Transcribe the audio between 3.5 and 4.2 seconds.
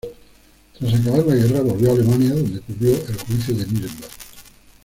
de Nuremberg.